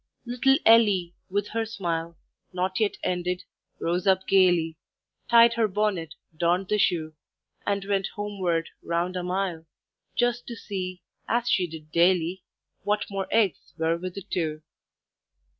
[0.25, 2.17] Little Ellie, with her smile
[2.51, 3.43] Not yet ended,
[3.79, 4.75] rose up gaily,
[5.29, 7.13] Tied the bonnet, donned the shoe,
[7.67, 9.67] And went homeward, round a mile,
[10.17, 12.41] Just to see, as she did daily,
[12.81, 14.63] What more eggs were with the two.